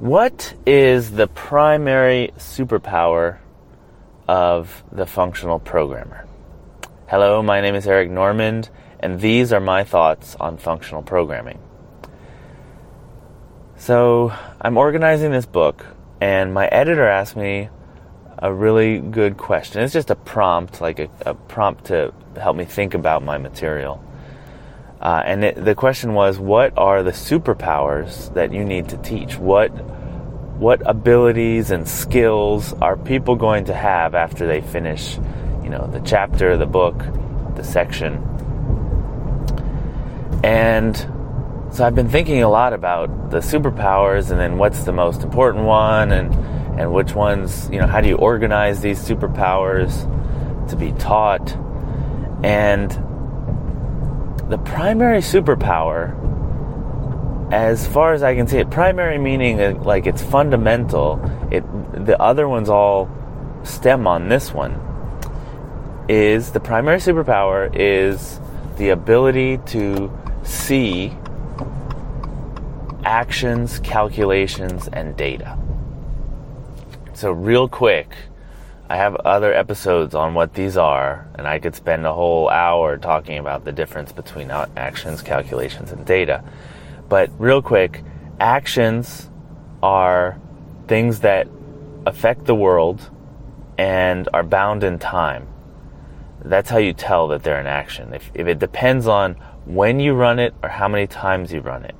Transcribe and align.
What 0.00 0.54
is 0.64 1.10
the 1.10 1.26
primary 1.26 2.32
superpower 2.38 3.36
of 4.26 4.82
the 4.90 5.04
functional 5.04 5.58
programmer? 5.58 6.24
Hello, 7.06 7.42
my 7.42 7.60
name 7.60 7.74
is 7.74 7.86
Eric 7.86 8.08
Normand, 8.08 8.70
and 9.00 9.20
these 9.20 9.52
are 9.52 9.60
my 9.60 9.84
thoughts 9.84 10.36
on 10.40 10.56
functional 10.56 11.02
programming. 11.02 11.58
So, 13.76 14.32
I'm 14.58 14.78
organizing 14.78 15.32
this 15.32 15.44
book, 15.44 15.84
and 16.18 16.54
my 16.54 16.66
editor 16.68 17.06
asked 17.06 17.36
me 17.36 17.68
a 18.38 18.50
really 18.50 19.00
good 19.00 19.36
question. 19.36 19.82
It's 19.82 19.92
just 19.92 20.08
a 20.08 20.16
prompt, 20.16 20.80
like 20.80 20.98
a, 20.98 21.10
a 21.26 21.34
prompt 21.34 21.84
to 21.88 22.14
help 22.40 22.56
me 22.56 22.64
think 22.64 22.94
about 22.94 23.22
my 23.22 23.36
material. 23.36 24.02
Uh, 25.00 25.22
and 25.24 25.44
it, 25.44 25.64
the 25.64 25.74
question 25.74 26.12
was, 26.12 26.38
what 26.38 26.76
are 26.76 27.02
the 27.02 27.10
superpowers 27.10 28.32
that 28.34 28.52
you 28.52 28.64
need 28.64 28.88
to 28.90 28.98
teach? 28.98 29.38
What 29.38 29.68
what 30.60 30.82
abilities 30.84 31.70
and 31.70 31.88
skills 31.88 32.74
are 32.82 32.94
people 32.94 33.34
going 33.34 33.64
to 33.64 33.74
have 33.74 34.14
after 34.14 34.46
they 34.46 34.60
finish, 34.60 35.16
you 35.64 35.70
know, 35.70 35.86
the 35.86 36.00
chapter, 36.00 36.58
the 36.58 36.66
book, 36.66 36.98
the 37.56 37.64
section? 37.64 38.18
And 40.44 40.94
so 41.72 41.86
I've 41.86 41.94
been 41.94 42.10
thinking 42.10 42.42
a 42.42 42.50
lot 42.50 42.74
about 42.74 43.30
the 43.30 43.38
superpowers, 43.38 44.30
and 44.30 44.38
then 44.38 44.58
what's 44.58 44.84
the 44.84 44.92
most 44.92 45.22
important 45.22 45.64
one, 45.64 46.12
and 46.12 46.34
and 46.78 46.92
which 46.92 47.14
ones, 47.14 47.70
you 47.72 47.78
know, 47.78 47.86
how 47.86 48.02
do 48.02 48.08
you 48.08 48.16
organize 48.16 48.82
these 48.82 48.98
superpowers 48.98 50.06
to 50.68 50.76
be 50.76 50.92
taught? 50.92 51.56
And 52.42 52.90
the 54.50 54.58
primary 54.58 55.20
superpower, 55.20 56.12
as 57.52 57.86
far 57.86 58.12
as 58.12 58.22
I 58.24 58.34
can 58.34 58.48
see 58.48 58.58
it, 58.58 58.68
primary 58.68 59.16
meaning 59.16 59.60
uh, 59.60 59.80
like 59.82 60.06
it's 60.06 60.22
fundamental. 60.22 61.20
It 61.50 61.64
the 62.04 62.20
other 62.20 62.48
ones 62.48 62.68
all 62.68 63.08
stem 63.62 64.06
on 64.06 64.28
this 64.28 64.52
one. 64.52 64.78
Is 66.08 66.50
the 66.50 66.58
primary 66.58 66.98
superpower 66.98 67.74
is 67.74 68.40
the 68.76 68.88
ability 68.88 69.58
to 69.66 70.10
see 70.42 71.16
actions, 73.04 73.78
calculations, 73.80 74.88
and 74.92 75.16
data. 75.16 75.56
So, 77.12 77.30
real 77.30 77.68
quick, 77.68 78.16
I 78.90 78.96
have 78.96 79.14
other 79.14 79.54
episodes 79.54 80.16
on 80.16 80.34
what 80.34 80.54
these 80.54 80.76
are, 80.76 81.28
and 81.36 81.46
I 81.46 81.60
could 81.60 81.76
spend 81.76 82.04
a 82.04 82.12
whole 82.12 82.48
hour 82.48 82.98
talking 82.98 83.38
about 83.38 83.64
the 83.64 83.70
difference 83.70 84.10
between 84.10 84.50
actions, 84.50 85.22
calculations, 85.22 85.92
and 85.92 86.04
data. 86.04 86.42
But 87.08 87.30
real 87.38 87.62
quick, 87.62 88.02
actions 88.40 89.30
are 89.80 90.40
things 90.88 91.20
that 91.20 91.46
affect 92.04 92.46
the 92.46 92.54
world 92.56 93.08
and 93.78 94.28
are 94.34 94.42
bound 94.42 94.82
in 94.82 94.98
time. 94.98 95.46
That's 96.44 96.68
how 96.68 96.78
you 96.78 96.92
tell 96.92 97.28
that 97.28 97.44
they're 97.44 97.60
in 97.60 97.68
action. 97.68 98.12
If, 98.12 98.28
if 98.34 98.48
it 98.48 98.58
depends 98.58 99.06
on 99.06 99.34
when 99.66 100.00
you 100.00 100.14
run 100.14 100.40
it 100.40 100.52
or 100.64 100.68
how 100.68 100.88
many 100.88 101.06
times 101.06 101.52
you 101.52 101.60
run 101.60 101.84
it. 101.84 101.94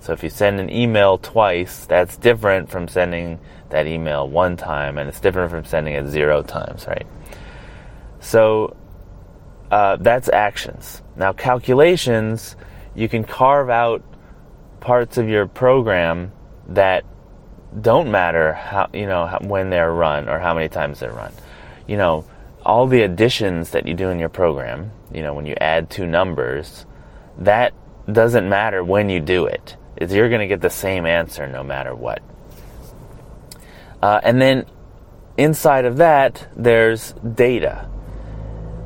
So 0.00 0.12
if 0.12 0.22
you 0.22 0.30
send 0.30 0.60
an 0.60 0.70
email 0.70 1.18
twice, 1.18 1.84
that's 1.84 2.16
different 2.16 2.70
from 2.70 2.88
sending 2.88 3.38
that 3.68 3.86
email 3.86 4.28
one 4.28 4.56
time, 4.56 4.98
and 4.98 5.08
it's 5.08 5.20
different 5.20 5.50
from 5.50 5.64
sending 5.64 5.94
it 5.94 6.08
zero 6.08 6.42
times, 6.42 6.86
right? 6.86 7.06
So 8.20 8.76
uh, 9.70 9.96
that's 9.96 10.28
actions. 10.28 11.02
Now, 11.16 11.32
calculations, 11.32 12.56
you 12.94 13.08
can 13.08 13.24
carve 13.24 13.70
out 13.70 14.02
parts 14.80 15.18
of 15.18 15.28
your 15.28 15.46
program 15.46 16.32
that 16.68 17.04
don't 17.80 18.10
matter 18.10 18.52
how 18.54 18.88
you 18.92 19.06
know 19.06 19.38
when 19.42 19.70
they're 19.70 19.92
run 19.92 20.28
or 20.28 20.40
how 20.40 20.54
many 20.54 20.68
times 20.68 21.00
they're 21.00 21.12
run. 21.12 21.32
You 21.86 21.96
know, 21.96 22.24
all 22.64 22.86
the 22.86 23.02
additions 23.02 23.70
that 23.70 23.86
you 23.86 23.94
do 23.94 24.08
in 24.08 24.18
your 24.18 24.28
program. 24.28 24.92
You 25.12 25.22
know, 25.22 25.34
when 25.34 25.46
you 25.46 25.56
add 25.60 25.90
two 25.90 26.06
numbers, 26.06 26.86
that 27.38 27.74
doesn't 28.10 28.48
matter 28.48 28.82
when 28.82 29.08
you 29.08 29.20
do 29.20 29.46
it. 29.46 29.76
You're 30.00 30.28
going 30.28 30.40
to 30.40 30.46
get 30.46 30.60
the 30.60 30.70
same 30.70 31.06
answer 31.06 31.46
no 31.46 31.62
matter 31.62 31.94
what. 31.94 32.22
Uh, 34.02 34.20
and 34.22 34.40
then 34.40 34.64
inside 35.36 35.84
of 35.84 35.98
that, 35.98 36.48
there's 36.56 37.12
data. 37.34 37.88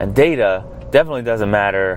And 0.00 0.14
data 0.14 0.64
definitely 0.90 1.22
doesn't 1.22 1.50
matter 1.50 1.96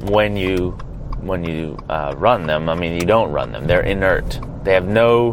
when 0.00 0.36
you 0.36 0.72
when 1.20 1.44
you 1.44 1.78
uh, 1.88 2.14
run 2.16 2.46
them. 2.46 2.68
I 2.68 2.74
mean, 2.74 2.94
you 2.94 3.06
don't 3.06 3.32
run 3.32 3.52
them; 3.52 3.66
they're 3.66 3.82
inert. 3.82 4.38
They 4.64 4.74
have 4.74 4.86
no. 4.86 5.32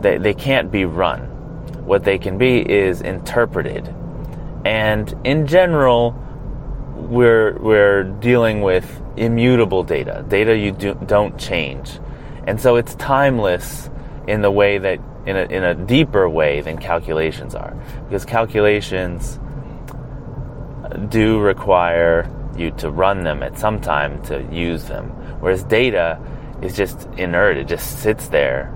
They 0.00 0.18
they 0.18 0.34
can't 0.34 0.70
be 0.70 0.84
run. 0.84 1.20
What 1.86 2.04
they 2.04 2.18
can 2.18 2.36
be 2.36 2.58
is 2.58 3.00
interpreted. 3.00 3.94
And 4.64 5.14
in 5.24 5.46
general, 5.46 6.14
we're 6.94 7.58
we're 7.58 8.04
dealing 8.04 8.60
with 8.60 9.00
immutable 9.16 9.82
data, 9.82 10.24
data 10.28 10.56
you 10.56 10.72
do, 10.72 10.94
don't 11.06 11.38
change, 11.38 11.98
and 12.48 12.58
so 12.58 12.76
it's 12.76 12.94
timeless 12.94 13.90
in 14.26 14.40
the 14.40 14.50
way 14.50 14.78
that 14.78 14.98
in 15.26 15.36
a, 15.36 15.42
in 15.42 15.62
a 15.62 15.74
deeper 15.74 16.26
way 16.26 16.62
than 16.62 16.78
calculations 16.78 17.54
are. 17.54 17.76
Because 18.08 18.24
calculations 18.24 19.38
do 21.10 21.40
require 21.40 22.26
you 22.56 22.70
to 22.78 22.90
run 22.90 23.22
them 23.22 23.42
at 23.42 23.58
some 23.58 23.82
time 23.82 24.22
to 24.22 24.42
use 24.50 24.84
them. 24.84 25.10
Whereas 25.40 25.62
data 25.62 26.18
is 26.62 26.74
just 26.74 27.06
inert, 27.18 27.58
it 27.58 27.68
just 27.68 27.98
sits 27.98 28.28
there. 28.28 28.74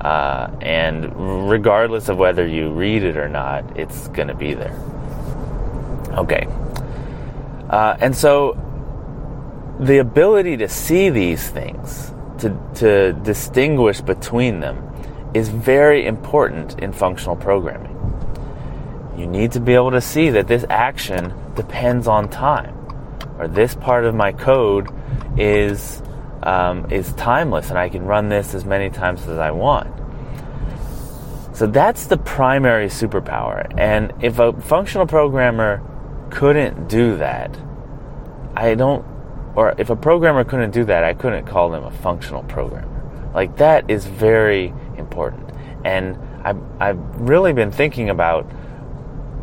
Uh, 0.00 0.48
and 0.60 1.50
regardless 1.50 2.08
of 2.08 2.18
whether 2.18 2.46
you 2.46 2.70
read 2.70 3.02
it 3.02 3.16
or 3.16 3.28
not, 3.28 3.76
it's 3.76 4.06
going 4.08 4.28
to 4.28 4.34
be 4.36 4.54
there. 4.54 4.78
Okay. 6.12 6.46
Uh, 7.68 7.96
and 7.98 8.16
so 8.16 8.56
the 9.80 9.98
ability 9.98 10.58
to 10.58 10.68
see 10.68 11.10
these 11.10 11.50
things, 11.50 12.14
to, 12.38 12.56
to 12.76 13.12
distinguish 13.22 14.00
between 14.00 14.60
them, 14.60 14.84
is 15.34 15.48
very 15.48 16.06
important 16.06 16.78
in 16.80 16.92
functional 16.92 17.36
programming. 17.36 17.94
You 19.16 19.26
need 19.26 19.52
to 19.52 19.60
be 19.60 19.74
able 19.74 19.90
to 19.90 20.00
see 20.00 20.30
that 20.30 20.46
this 20.46 20.64
action 20.70 21.34
depends 21.54 22.06
on 22.06 22.28
time, 22.28 22.74
or 23.38 23.48
this 23.48 23.74
part 23.74 24.04
of 24.04 24.14
my 24.14 24.32
code 24.32 24.88
is 25.36 26.02
um, 26.42 26.90
is 26.90 27.12
timeless, 27.14 27.70
and 27.70 27.78
I 27.78 27.88
can 27.88 28.04
run 28.04 28.28
this 28.28 28.54
as 28.54 28.64
many 28.64 28.90
times 28.90 29.26
as 29.26 29.38
I 29.38 29.50
want. 29.50 29.92
So 31.56 31.66
that's 31.66 32.06
the 32.06 32.16
primary 32.16 32.86
superpower. 32.86 33.68
And 33.76 34.12
if 34.22 34.38
a 34.38 34.52
functional 34.52 35.06
programmer 35.06 35.82
couldn't 36.30 36.88
do 36.88 37.16
that, 37.16 37.58
I 38.54 38.76
don't, 38.76 39.04
or 39.54 39.74
if 39.78 39.90
a 39.90 39.96
programmer 39.96 40.44
couldn't 40.44 40.70
do 40.70 40.84
that, 40.84 41.04
I 41.04 41.14
couldn't 41.14 41.46
call 41.46 41.70
them 41.70 41.84
a 41.84 41.90
functional 41.90 42.42
programmer. 42.44 43.30
Like 43.34 43.56
that 43.56 43.90
is 43.90 44.06
very 44.06 44.72
important. 44.96 45.50
And 45.84 46.18
I've, 46.44 46.60
I've 46.80 46.98
really 47.20 47.52
been 47.52 47.70
thinking 47.70 48.10
about 48.10 48.42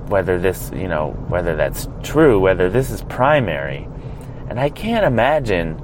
whether 0.10 0.40
this, 0.40 0.72
you 0.74 0.88
know, 0.88 1.12
whether 1.28 1.56
that's 1.56 1.88
true, 2.04 2.40
whether 2.40 2.70
this 2.70 2.92
is 2.92 3.02
primary. 3.04 3.88
And 4.50 4.60
I 4.60 4.70
can't 4.70 5.06
imagine 5.06 5.82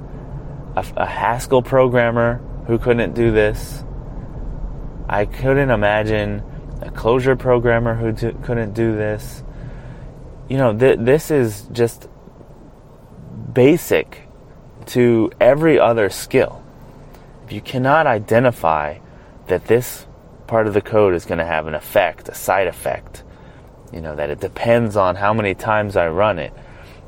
a, 0.76 0.84
a 0.96 1.06
Haskell 1.06 1.62
programmer 1.62 2.40
who 2.66 2.78
couldn't 2.78 3.14
do 3.14 3.32
this. 3.32 3.84
I 5.08 5.26
couldn't 5.26 5.70
imagine 5.70 6.42
a 6.80 6.90
Clojure 6.90 7.38
programmer 7.38 7.94
who 7.94 8.12
do, 8.12 8.32
couldn't 8.42 8.72
do 8.72 8.94
this. 8.94 9.42
You 10.48 10.58
know, 10.58 10.76
th- 10.76 10.98
this 11.00 11.30
is 11.30 11.66
just 11.72 12.08
basic 13.52 14.22
to 14.86 15.30
every 15.40 15.78
other 15.78 16.10
skill. 16.10 16.62
If 17.44 17.52
you 17.52 17.60
cannot 17.60 18.06
identify 18.06 18.98
that 19.46 19.66
this 19.66 20.06
part 20.46 20.66
of 20.66 20.74
the 20.74 20.80
code 20.80 21.14
is 21.14 21.24
going 21.24 21.38
to 21.38 21.44
have 21.44 21.66
an 21.66 21.74
effect, 21.74 22.28
a 22.28 22.34
side 22.34 22.66
effect, 22.66 23.22
you 23.92 24.00
know, 24.00 24.16
that 24.16 24.30
it 24.30 24.40
depends 24.40 24.96
on 24.96 25.16
how 25.16 25.34
many 25.34 25.54
times 25.54 25.96
I 25.96 26.08
run 26.08 26.38
it, 26.38 26.52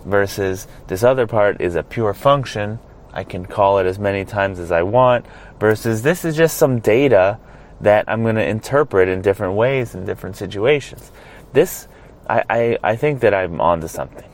versus 0.05 0.67
this 0.87 1.02
other 1.02 1.26
part 1.26 1.61
is 1.61 1.76
a 1.76 1.82
pure 1.82 2.14
function. 2.14 2.79
I 3.12 3.25
can 3.25 3.47
call 3.47 3.79
it 3.79 3.87
as 3.87 3.99
many 3.99 4.25
times 4.25 4.58
as 4.58 4.70
I 4.70 4.82
want, 4.82 5.25
versus 5.58 6.02
this 6.02 6.25
is 6.25 6.37
just 6.37 6.56
some 6.56 6.81
data 6.81 7.38
that 7.81 8.05
I'm 8.08 8.23
going 8.23 8.37
to 8.37 8.47
interpret 8.47 9.08
in 9.08 9.23
different 9.23 9.55
ways 9.55 9.94
in 9.94 10.05
different 10.05 10.37
situations. 10.37 11.11
This, 11.52 11.88
I, 12.29 12.44
I, 12.50 12.79
I 12.82 12.97
think 12.97 13.20
that 13.20 13.35
I'm 13.35 13.61
onto 13.61 13.88
something. 13.88 14.29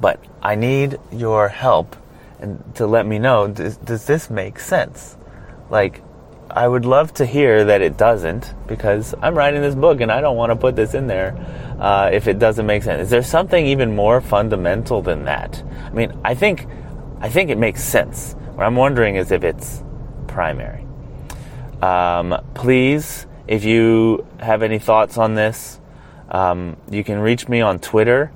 But 0.00 0.22
I 0.42 0.54
need 0.54 0.98
your 1.10 1.48
help 1.48 1.96
and 2.40 2.62
to 2.76 2.86
let 2.86 3.06
me 3.06 3.18
know 3.18 3.48
does, 3.48 3.76
does 3.78 4.06
this 4.06 4.30
make 4.30 4.58
sense? 4.58 5.16
Like, 5.70 6.02
I 6.50 6.66
would 6.66 6.86
love 6.86 7.12
to 7.14 7.26
hear 7.26 7.64
that 7.66 7.82
it 7.82 7.98
doesn't 7.98 8.54
because 8.66 9.14
I'm 9.20 9.34
writing 9.34 9.60
this 9.60 9.74
book 9.74 10.00
and 10.00 10.10
I 10.10 10.20
don't 10.20 10.36
want 10.36 10.50
to 10.50 10.56
put 10.56 10.76
this 10.76 10.94
in 10.94 11.06
there 11.06 11.36
uh, 11.78 12.10
if 12.12 12.26
it 12.26 12.38
doesn't 12.38 12.64
make 12.64 12.82
sense. 12.82 13.02
Is 13.02 13.10
there 13.10 13.22
something 13.22 13.66
even 13.66 13.94
more 13.94 14.20
fundamental 14.20 15.02
than 15.02 15.24
that? 15.24 15.62
I 15.84 15.90
mean, 15.90 16.18
I 16.24 16.34
think 16.34 16.66
I 17.20 17.28
think 17.28 17.50
it 17.50 17.58
makes 17.58 17.82
sense. 17.82 18.34
What 18.54 18.64
I'm 18.64 18.76
wondering 18.76 19.16
is 19.16 19.30
if 19.30 19.44
it's 19.44 19.82
primary. 20.26 20.86
Um, 21.82 22.42
please, 22.54 23.26
if 23.46 23.64
you 23.64 24.26
have 24.38 24.62
any 24.62 24.78
thoughts 24.78 25.18
on 25.18 25.34
this, 25.34 25.80
um, 26.30 26.76
you 26.90 27.04
can 27.04 27.18
reach 27.18 27.48
me 27.48 27.60
on 27.60 27.78
Twitter 27.78 28.32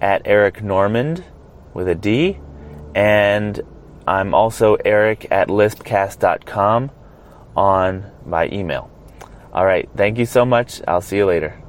at 0.00 0.22
Eric 0.24 0.62
Normand 0.62 1.24
with 1.74 1.88
a 1.88 1.94
D, 1.94 2.38
and 2.94 3.60
I'm 4.06 4.34
also 4.34 4.76
Eric 4.84 5.26
at 5.30 5.48
lispcast.com 5.48 6.90
on 7.56 8.10
my 8.24 8.48
email. 8.48 8.90
All 9.52 9.66
right, 9.66 9.88
thank 9.96 10.18
you 10.18 10.26
so 10.26 10.44
much. 10.44 10.80
I'll 10.86 11.00
see 11.00 11.16
you 11.16 11.26
later. 11.26 11.60